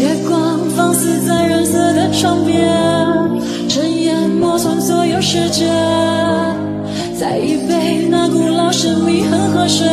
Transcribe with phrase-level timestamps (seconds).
[0.00, 2.66] 月光放肆在染色的窗边，
[3.68, 5.66] 尘烟磨损所有世界。
[7.18, 9.86] 再一杯那古老神秘恒河水，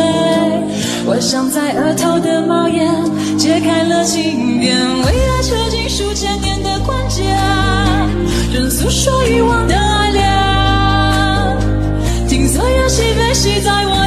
[1.05, 2.89] 我想在额头的帽檐
[3.37, 7.23] 揭开了经典，为爱扯进数千年的关节，
[8.53, 10.23] 任诉说遗忘的爱恋，
[12.29, 14.06] 听所有喜悲喜在我，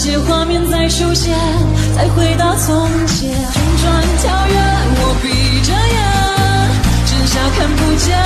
[0.00, 1.36] 些画面再出现，
[1.94, 3.28] 再回到从前。
[3.28, 4.56] 旋转跳跃，
[4.96, 5.28] 我闭
[5.60, 6.00] 着眼，
[7.04, 8.16] 剩下看不见，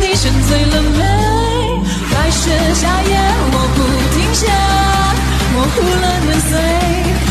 [0.00, 1.00] 你沉醉了没？
[2.12, 3.14] 白雪夏夜，
[3.52, 3.78] 我不
[4.16, 4.50] 停歇，
[5.54, 6.58] 模糊了年岁，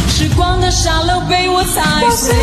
[0.07, 2.33] 时光的沙漏被我踩碎。